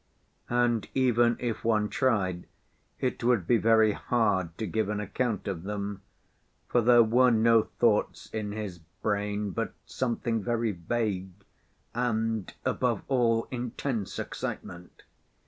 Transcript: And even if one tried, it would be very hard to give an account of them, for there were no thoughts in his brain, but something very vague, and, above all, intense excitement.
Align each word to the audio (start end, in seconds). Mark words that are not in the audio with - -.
And 0.49 0.89
even 0.95 1.37
if 1.39 1.63
one 1.63 1.87
tried, 1.87 2.47
it 2.99 3.23
would 3.23 3.45
be 3.45 3.57
very 3.57 3.91
hard 3.91 4.57
to 4.57 4.65
give 4.65 4.89
an 4.89 4.99
account 4.99 5.47
of 5.47 5.61
them, 5.61 6.01
for 6.67 6.81
there 6.81 7.03
were 7.03 7.29
no 7.29 7.61
thoughts 7.61 8.27
in 8.33 8.51
his 8.51 8.79
brain, 8.79 9.51
but 9.51 9.75
something 9.85 10.41
very 10.43 10.71
vague, 10.71 11.45
and, 11.93 12.51
above 12.65 13.03
all, 13.09 13.47
intense 13.51 14.17
excitement. 14.17 15.03